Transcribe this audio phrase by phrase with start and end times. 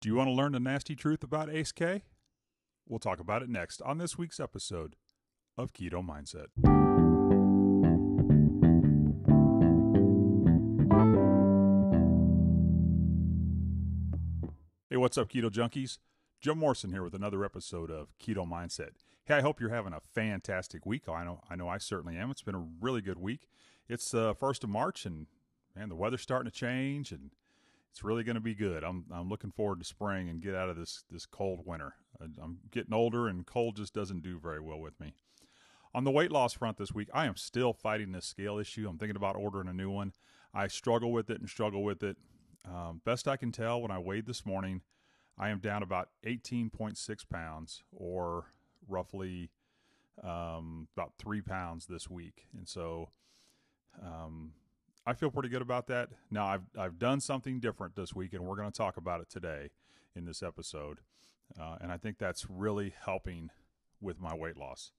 [0.00, 2.04] Do you want to learn the nasty truth about Ace K?
[2.88, 4.94] We'll talk about it next on this week's episode
[5.56, 6.46] of Keto Mindset.
[14.88, 15.98] Hey, what's up, Keto Junkies?
[16.40, 18.90] Joe Morrison here with another episode of Keto Mindset.
[19.24, 21.08] Hey, I hope you're having a fantastic week.
[21.08, 22.30] I know, I know, I certainly am.
[22.30, 23.48] It's been a really good week.
[23.88, 25.26] It's the uh, first of March, and
[25.74, 27.32] man, the weather's starting to change, and
[27.90, 28.84] it's really going to be good.
[28.84, 31.94] I'm I'm looking forward to spring and get out of this this cold winter.
[32.20, 35.14] I'm getting older, and cold just doesn't do very well with me.
[35.94, 38.86] On the weight loss front this week, I am still fighting this scale issue.
[38.88, 40.12] I'm thinking about ordering a new one.
[40.52, 42.16] I struggle with it and struggle with it.
[42.68, 44.82] Um, best I can tell, when I weighed this morning,
[45.38, 48.46] I am down about 18.6 pounds, or
[48.86, 49.50] roughly
[50.22, 52.48] um, about three pounds this week.
[52.56, 53.10] And so
[54.04, 54.52] um,
[55.08, 56.10] I feel pretty good about that.
[56.30, 59.30] Now I've I've done something different this week, and we're going to talk about it
[59.30, 59.70] today
[60.14, 60.98] in this episode.
[61.58, 63.48] Uh, and I think that's really helping
[64.02, 64.92] with my weight loss.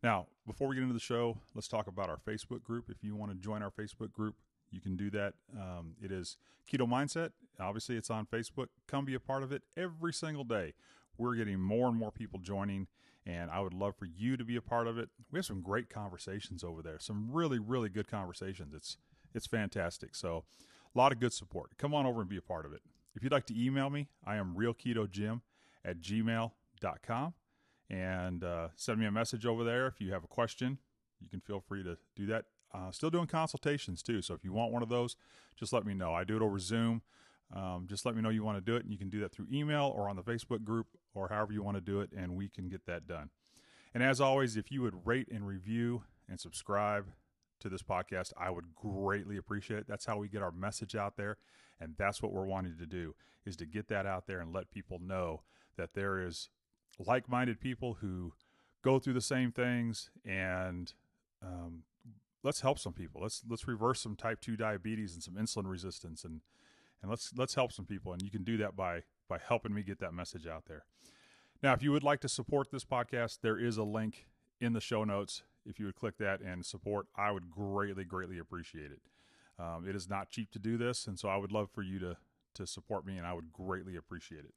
[0.00, 2.84] Now, before we get into the show, let's talk about our Facebook group.
[2.88, 4.36] If you want to join our Facebook group,
[4.70, 5.34] you can do that.
[5.58, 6.36] Um, it is
[6.72, 7.30] Keto Mindset.
[7.58, 8.68] Obviously, it's on Facebook.
[8.86, 10.74] Come be a part of it every single day.
[11.18, 12.86] We're getting more and more people joining,
[13.26, 15.08] and I would love for you to be a part of it.
[15.32, 17.00] We have some great conversations over there.
[17.00, 18.72] Some really, really good conversations.
[18.72, 18.98] It's
[19.34, 20.14] it's fantastic.
[20.14, 20.44] So,
[20.94, 21.78] a lot of good support.
[21.78, 22.82] Come on over and be a part of it.
[23.14, 25.40] If you'd like to email me, I am realketojim
[25.84, 27.34] at gmail.com
[27.90, 29.86] and uh, send me a message over there.
[29.86, 30.78] If you have a question,
[31.20, 32.46] you can feel free to do that.
[32.74, 34.22] Uh, still doing consultations too.
[34.22, 35.16] So if you want one of those,
[35.56, 36.14] just let me know.
[36.14, 37.02] I do it over Zoom.
[37.54, 39.30] Um, just let me know you want to do it, and you can do that
[39.30, 42.34] through email or on the Facebook group or however you want to do it, and
[42.34, 43.28] we can get that done.
[43.92, 47.08] And as always, if you would rate and review and subscribe
[47.62, 49.86] to this podcast, I would greatly appreciate it.
[49.88, 51.38] That's how we get our message out there.
[51.80, 54.70] And that's what we're wanting to do is to get that out there and let
[54.70, 55.42] people know
[55.76, 56.48] that there is
[56.98, 58.34] like-minded people who
[58.82, 60.92] go through the same things and
[61.42, 61.82] um,
[62.42, 63.22] let's help some people.
[63.22, 66.40] Let's let's reverse some type 2 diabetes and some insulin resistance and
[67.00, 69.82] and let's let's help some people and you can do that by by helping me
[69.82, 70.84] get that message out there.
[71.62, 74.26] Now, if you would like to support this podcast, there is a link
[74.60, 78.38] in the show notes if you would click that and support, I would greatly, greatly
[78.38, 79.00] appreciate it.
[79.58, 81.98] Um, it is not cheap to do this, and so I would love for you
[82.00, 82.16] to
[82.54, 84.52] to support me, and I would greatly appreciate it.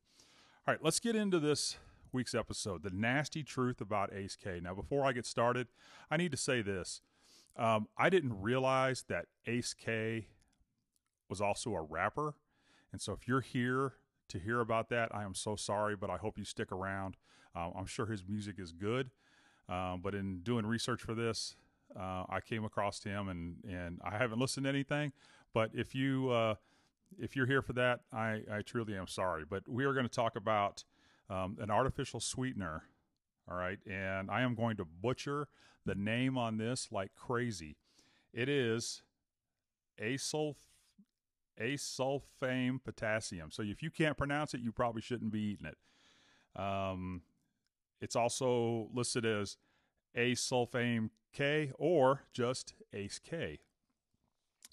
[0.68, 1.78] All right, let's get into this
[2.12, 4.60] week's episode: the nasty truth about Ace K.
[4.62, 5.68] Now, before I get started,
[6.10, 7.02] I need to say this:
[7.58, 10.28] um, I didn't realize that Ace K
[11.30, 12.36] was also a rapper,
[12.92, 13.94] and so if you're here
[14.30, 17.18] to hear about that, I am so sorry, but I hope you stick around.
[17.56, 19.12] Um, I'm sure his music is good.
[19.68, 21.56] Um, but in doing research for this,
[22.00, 25.12] uh, I came across him, and and I haven't listened to anything.
[25.54, 26.56] But if you uh,
[27.20, 29.44] if you're here for that, I, I truly am sorry.
[29.50, 30.84] But we are going to talk about
[31.30, 32.84] um, an artificial sweetener.
[33.50, 35.48] All right, and I am going to butcher
[35.86, 37.78] the name on this like crazy.
[38.34, 39.04] It is
[40.02, 40.56] asulf
[41.62, 43.52] asulfame potassium.
[43.52, 45.78] So if you can't pronounce it, you probably shouldn't be eating it.
[46.60, 47.22] Um,
[48.02, 49.58] it's also listed as
[50.18, 53.60] asulfame K or just ACE K.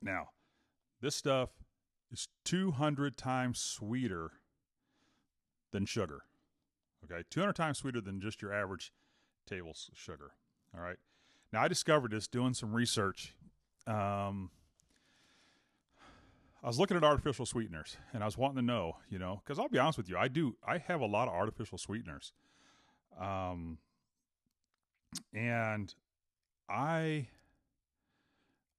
[0.01, 0.29] Now,
[1.01, 1.51] this stuff
[2.11, 4.33] is 200 times sweeter
[5.73, 6.23] than sugar.
[7.05, 8.93] Okay, 200 times sweeter than just your average
[9.47, 10.33] table sugar.
[10.75, 10.97] All right.
[11.53, 13.35] Now, I discovered this doing some research.
[13.87, 14.51] Um,
[16.63, 19.59] I was looking at artificial sweeteners and I was wanting to know, you know, because
[19.59, 22.33] I'll be honest with you, I do, I have a lot of artificial sweeteners.
[23.21, 23.79] Um,
[25.35, 25.95] and
[26.69, 27.29] I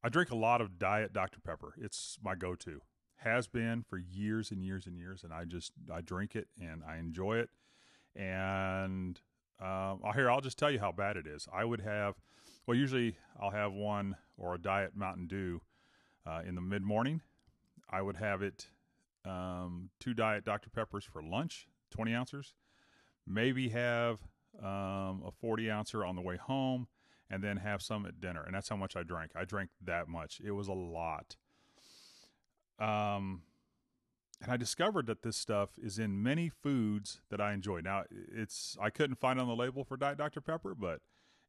[0.03, 1.73] I drink a lot of diet Dr Pepper.
[1.77, 2.81] It's my go-to.
[3.17, 6.81] Has been for years and years and years, and I just I drink it and
[6.87, 7.49] I enjoy it.
[8.15, 9.19] And
[9.61, 11.47] um, I'll here I'll just tell you how bad it is.
[11.53, 12.15] I would have
[12.67, 15.61] well usually I'll have one or a diet Mountain Dew
[16.25, 17.21] uh, in the mid morning.
[17.89, 18.67] I would have it
[19.23, 22.53] um, two diet Dr Peppers for lunch, twenty ounces
[23.27, 24.19] maybe have
[24.61, 26.87] um, a 40 ouncer on the way home
[27.29, 28.43] and then have some at dinner.
[28.43, 29.31] And that's how much I drank.
[29.35, 30.41] I drank that much.
[30.43, 31.35] It was a lot.
[32.79, 33.43] Um,
[34.41, 37.79] and I discovered that this stuff is in many foods that I enjoy.
[37.79, 40.99] Now, it's I couldn't find on the label for Diet Dr Pepper, but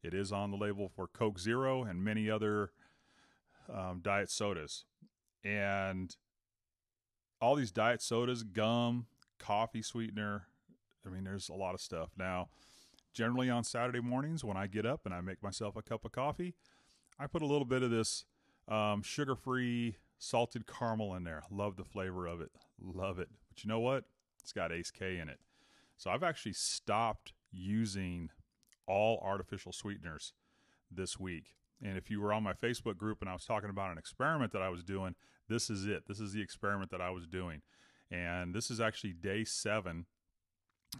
[0.03, 2.71] it is on the label for Coke Zero and many other
[3.73, 4.85] um, diet sodas.
[5.43, 6.15] And
[7.41, 9.07] all these diet sodas, gum,
[9.39, 10.47] coffee sweetener,
[11.07, 12.11] I mean, there's a lot of stuff.
[12.17, 12.49] Now,
[13.13, 16.13] generally on Saturday mornings when I get up and I make myself a cup of
[16.13, 16.55] coffee,
[17.19, 18.25] I put a little bit of this
[18.69, 21.43] um, sugar free salted caramel in there.
[21.51, 22.51] Love the flavor of it.
[22.81, 23.29] Love it.
[23.49, 24.05] But you know what?
[24.43, 25.39] It's got Ace K in it.
[25.97, 28.31] So I've actually stopped using
[28.87, 30.33] all artificial sweeteners
[30.91, 31.55] this week.
[31.83, 34.53] And if you were on my Facebook group and I was talking about an experiment
[34.53, 35.15] that I was doing,
[35.49, 36.05] this is it.
[36.07, 37.63] This is the experiment that I was doing.
[38.11, 40.07] And this is actually day seven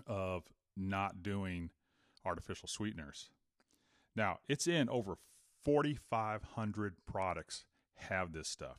[0.07, 0.45] of
[0.77, 1.71] not doing
[2.25, 3.31] artificial sweeteners.
[4.17, 5.17] Now, it's in over
[5.65, 7.65] 4,500 products
[7.97, 8.79] have this stuff.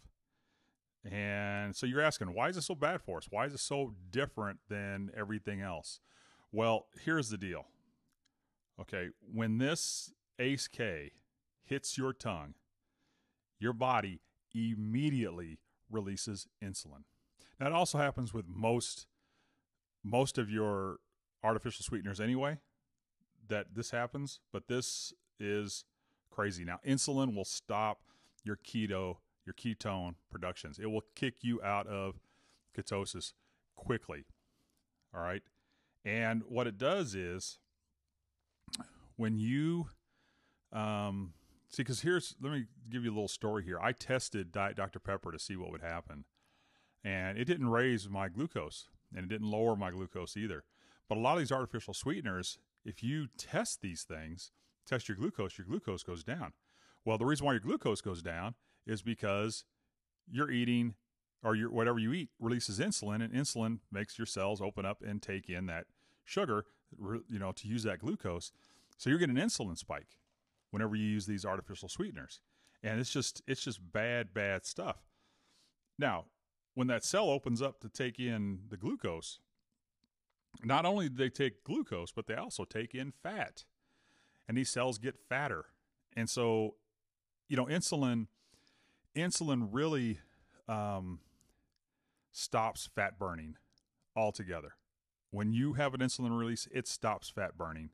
[1.10, 3.28] And so you're asking, why is it so bad for us?
[3.30, 6.00] Why is it so different than everything else?
[6.52, 7.68] Well, here's the deal.
[8.80, 11.12] Okay, when this ACE K
[11.64, 12.56] hits your tongue,
[13.60, 14.22] your body
[14.54, 15.60] immediately
[15.90, 17.04] releases insulin.
[17.60, 19.08] Now, it also happens with most
[20.04, 20.98] most of your
[21.46, 22.58] artificial sweeteners anyway
[23.48, 25.86] that this happens, but this is
[26.32, 26.66] crazy.
[26.66, 28.00] Now, insulin will stop
[28.44, 30.80] your keto, your ketone productions.
[30.80, 32.16] It will kick you out of
[32.76, 33.34] ketosis
[33.76, 34.26] quickly.
[35.14, 35.44] All right.
[36.04, 37.60] And what it does is
[39.16, 39.90] when you
[40.74, 41.34] um,
[41.70, 43.80] see, because here's let me give you a little story here.
[43.82, 45.00] I tested Diet Dr.
[45.00, 46.26] Pepper to see what would happen,
[47.04, 50.64] and it didn't raise my glucose and it didn't lower my glucose either.
[51.08, 54.52] But a lot of these artificial sweeteners, if you test these things,
[54.88, 56.54] test your glucose, your glucose goes down.
[57.04, 58.56] Well, the reason why your glucose goes down
[58.88, 59.66] is because
[60.30, 60.96] you're eating
[61.44, 65.22] or your whatever you eat releases insulin and insulin makes your cells open up and
[65.22, 65.86] take in that
[66.24, 66.66] sugar,
[67.30, 68.52] you know, to use that glucose.
[68.98, 70.18] So you're getting an insulin spike
[70.72, 72.42] whenever you use these artificial sweeteners.
[72.82, 74.98] And it's just it's just bad bad stuff.
[76.00, 76.26] Now,
[76.74, 79.40] when that cell opens up to take in the glucose,
[80.64, 83.66] not only do they take glucose, but they also take in fat.
[84.48, 85.66] And these cells get fatter.
[86.16, 86.76] And so,
[87.48, 88.28] you know, insulin
[89.16, 90.20] insulin really
[90.68, 91.20] um,
[92.32, 93.56] stops fat burning
[94.16, 94.74] altogether.
[95.32, 97.90] When you have an insulin release, it stops fat burning.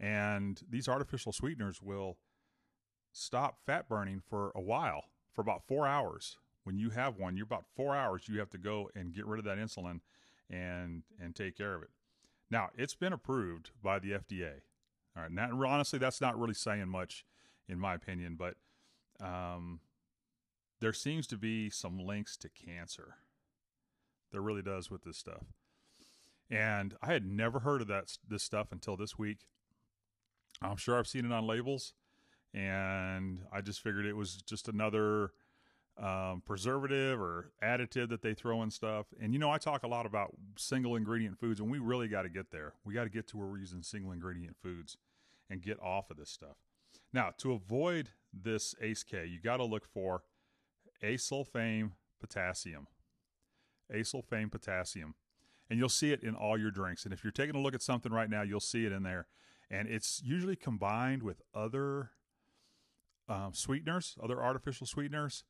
[0.00, 2.18] And these artificial sweeteners will
[3.12, 6.36] stop fat burning for a while, for about four hours.
[6.64, 9.38] When you have one, you're about four hours, you have to go and get rid
[9.38, 10.00] of that insulin
[10.50, 11.90] and and take care of it.
[12.50, 14.60] Now, it's been approved by the FDA.
[15.16, 17.24] All right, now honestly, that's not really saying much,
[17.68, 18.56] in my opinion, but
[19.24, 19.80] um,
[20.80, 23.16] there seems to be some links to cancer.
[24.32, 25.44] There really does with this stuff,
[26.50, 29.46] and I had never heard of that this stuff until this week.
[30.60, 31.94] I'm sure I've seen it on labels,
[32.52, 35.30] and I just figured it was just another
[36.02, 39.06] um, preservative or additive that they throw in stuff.
[39.20, 42.22] And you know, I talk a lot about single ingredient foods, and we really got
[42.22, 42.74] to get there.
[42.84, 44.96] We got to get to where we're using single ingredient foods
[45.48, 46.56] and get off of this stuff.
[47.12, 50.22] Now, to avoid this ACE K, you got to look for
[51.02, 52.88] asulfame potassium.
[53.92, 55.14] Asulfame potassium.
[55.70, 57.04] And you'll see it in all your drinks.
[57.04, 59.28] And if you're taking a look at something right now, you'll see it in there.
[59.70, 62.10] And it's usually combined with other
[63.28, 65.44] um, sweeteners, other artificial sweeteners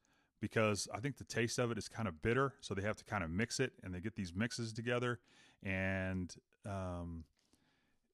[0.44, 2.52] because I think the taste of it is kind of bitter.
[2.60, 5.18] So they have to kind of mix it and they get these mixes together.
[5.62, 6.34] And
[6.66, 7.24] um,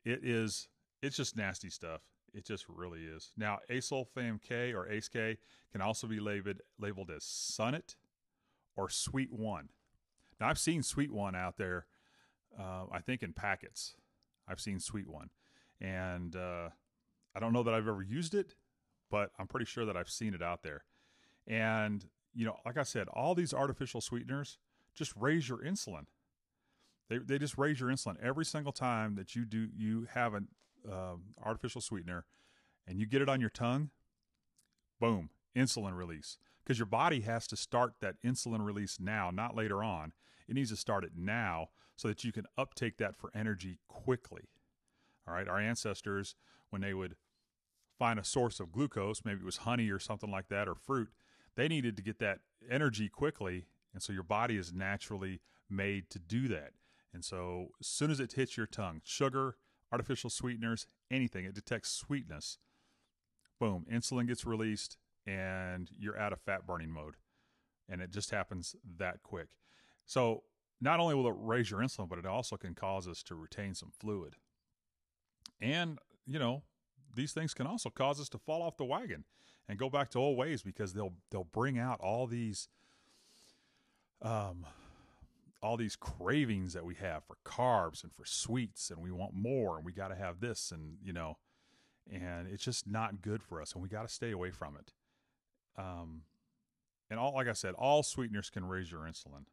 [0.05, 0.69] it is,
[1.03, 2.03] it's just nasty stuff.
[2.33, 3.33] It just really is.
[3.37, 5.39] Now, asulfame K or ACE K
[5.73, 7.97] can also be labeled, labeled as Sunett
[8.77, 9.71] or Sweet One.
[10.41, 11.87] Now, I've seen Sweet One out there,
[12.57, 13.97] uh, I think in packets.
[14.47, 15.31] I've seen Sweet One.
[15.81, 16.69] And uh,
[17.35, 18.55] I don't know that I've ever used it,
[19.11, 20.85] but I'm pretty sure that I've seen it out there.
[21.49, 24.59] And you know, like I said, all these artificial sweeteners
[24.95, 26.07] just raise your insulin.
[27.09, 30.49] They, they just raise your insulin every single time that you do you have an
[30.91, 32.25] uh, artificial sweetener
[32.87, 33.91] and you get it on your tongue.
[35.01, 39.83] Boom, insulin release because your body has to start that insulin release now, not later
[39.83, 40.13] on.
[40.49, 44.43] It needs to start it now so that you can uptake that for energy quickly.
[45.27, 46.35] All right, our ancestors
[46.71, 47.17] when they would
[47.99, 51.09] find a source of glucose, maybe it was honey or something like that or fruit,
[51.57, 52.41] they needed to get that
[52.71, 53.67] energy quickly.
[53.93, 56.73] And so your body is naturally made to do that.
[57.13, 59.57] And so as soon as it hits your tongue, sugar,
[59.93, 62.59] artificial sweeteners, anything, it detects sweetness.
[63.59, 67.17] Boom, insulin gets released and you're out of fat burning mode.
[67.89, 69.49] And it just happens that quick.
[70.07, 70.45] So
[70.81, 73.75] not only will it raise your insulin, but it also can cause us to retain
[73.75, 74.37] some fluid.
[75.61, 76.63] And, you know,
[77.15, 79.25] these things can also cause us to fall off the wagon
[79.71, 82.69] and go back to old ways because they'll they'll bring out all these
[84.23, 84.67] um
[85.63, 89.77] all these cravings that we have for carbs and for sweets and we want more
[89.77, 91.39] and we got to have this and you know
[92.11, 94.93] and it's just not good for us and we got to stay away from it
[95.79, 96.23] um
[97.11, 99.45] and all like i said all sweeteners can raise your insulin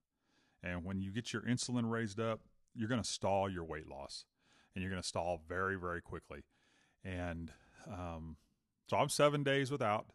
[0.64, 2.40] and when you get your insulin raised up
[2.78, 4.26] you're going to stall your weight loss,
[4.74, 6.44] and you're going to stall very very quickly.
[7.04, 7.52] And
[7.92, 8.38] um,
[8.88, 10.08] so I'm seven days without.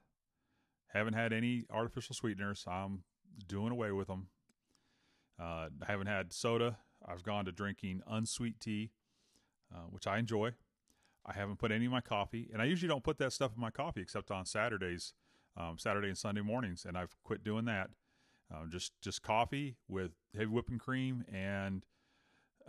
[0.89, 2.65] Haven't had any artificial sweeteners.
[2.69, 3.05] I'm
[3.47, 4.29] doing away with them.
[5.41, 6.79] Uh, I haven't had soda.
[7.07, 8.91] I've gone to drinking unsweet tea,
[9.75, 10.53] uh, which I enjoy.
[11.25, 13.61] I haven't put any in my coffee, and I usually don't put that stuff in
[13.61, 15.15] my coffee except on Saturdays,
[15.57, 17.91] um, Saturday and Sunday mornings, and I've quit doing that.
[18.53, 21.85] Um, just just coffee with heavy whipping cream and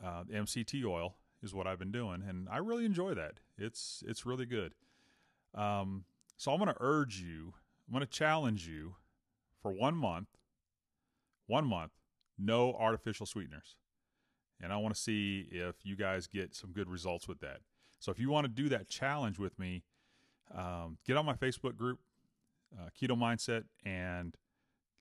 [0.01, 3.39] uh, MCT oil is what I've been doing, and I really enjoy that.
[3.57, 4.73] It's it's really good.
[5.55, 6.05] Um,
[6.37, 7.53] so I'm going to urge you,
[7.87, 8.95] I'm going to challenge you
[9.61, 10.27] for one month,
[11.47, 11.91] one month,
[12.37, 13.75] no artificial sweeteners,
[14.61, 17.59] and I want to see if you guys get some good results with that.
[17.99, 19.83] So if you want to do that challenge with me,
[20.53, 21.99] um, get on my Facebook group,
[22.77, 24.35] uh, Keto Mindset, and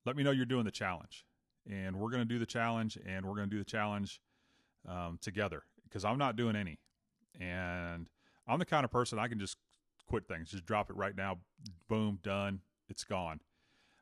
[0.05, 1.25] let me know you're doing the challenge.
[1.71, 4.21] And we're going to do the challenge, and we're going to do the challenge
[4.89, 6.79] um, together because I'm not doing any.
[7.41, 8.09] And
[8.49, 9.57] I'm the kind of person I can just
[10.07, 11.39] quit things, just drop it right now,
[11.89, 13.41] boom, done, it's gone.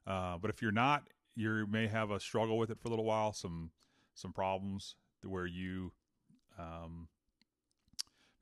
[0.07, 1.05] Uh, but if you're not,
[1.37, 3.71] you may have a struggle with it for a little while, some
[4.15, 5.93] some problems where you
[6.59, 7.09] um,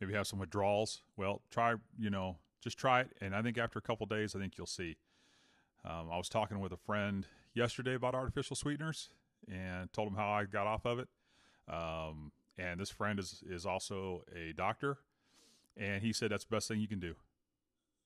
[0.01, 1.03] maybe have some withdrawals.
[1.17, 3.11] Well, try, you know, just try it.
[3.21, 4.97] And I think after a couple days, I think you'll see.
[5.85, 9.11] Um, I was talking with a friend yesterday about artificial sweeteners
[9.51, 11.09] and told him how I got off of it.
[11.69, 14.99] Um, and this friend is, is also a doctor.
[15.77, 17.15] And he said that's the best thing you can do.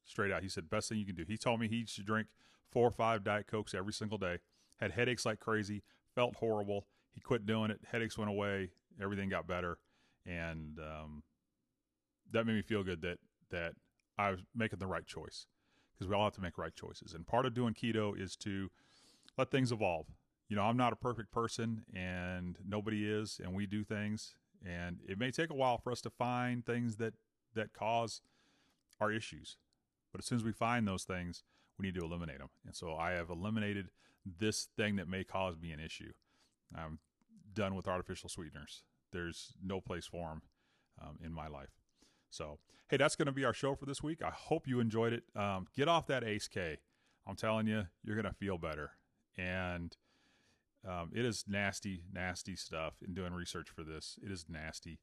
[0.04, 0.42] Straight out.
[0.42, 1.24] He said, best thing you can do.
[1.26, 2.28] He told me he should drink
[2.70, 4.38] four or five Diet Cokes every single day,
[4.78, 5.82] had headaches like crazy,
[6.14, 6.86] felt horrible.
[7.12, 7.80] He quit doing it.
[7.90, 8.70] Headaches went away.
[9.00, 9.78] Everything got better.
[10.26, 11.22] And um,
[12.32, 13.18] that made me feel good that
[13.50, 13.74] that
[14.18, 15.46] I was making the right choice
[15.92, 17.12] because we all have to make right choices.
[17.12, 18.70] And part of doing keto is to
[19.36, 20.06] let things evolve.
[20.48, 24.34] You know, I'm not a perfect person and nobody is, and we do things.
[24.64, 27.14] And it may take a while for us to find things that,
[27.54, 28.22] that cause
[29.00, 29.56] our issues.
[30.12, 31.42] But as soon as we find those things,
[31.78, 32.50] we need to eliminate them.
[32.66, 33.88] And so I have eliminated
[34.24, 36.12] this thing that may cause me an issue.
[36.76, 36.98] I'm
[37.52, 38.84] done with artificial sweeteners.
[39.12, 40.42] There's no place for them
[41.02, 41.70] um, in my life.
[42.30, 44.22] So, hey, that's going to be our show for this week.
[44.22, 45.24] I hope you enjoyed it.
[45.36, 46.78] Um, get off that Ace K.
[47.26, 48.92] I'm telling you, you're going to feel better.
[49.36, 49.96] And
[50.88, 54.18] um, it is nasty, nasty stuff in doing research for this.
[54.24, 54.98] It is nasty.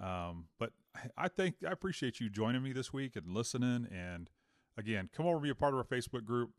[0.00, 0.72] Um, but
[1.16, 3.86] I think I appreciate you joining me this week and listening.
[3.90, 4.28] And
[4.76, 6.50] again, come over be a part of our Facebook group.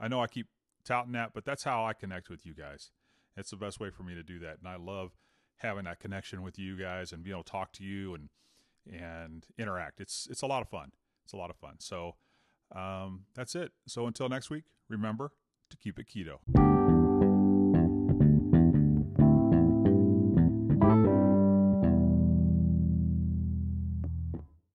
[0.00, 0.48] I know I keep
[0.84, 2.90] touting that, but that's how I connect with you guys.
[3.36, 4.58] It's the best way for me to do that.
[4.58, 5.12] And I love
[5.56, 8.28] having that connection with you guys and being able to talk to you and
[8.90, 10.00] and interact.
[10.00, 10.92] It's it's a lot of fun.
[11.24, 11.76] It's a lot of fun.
[11.78, 12.16] So
[12.74, 13.72] um, that's it.
[13.86, 15.32] So until next week, remember
[15.70, 16.73] to keep it keto.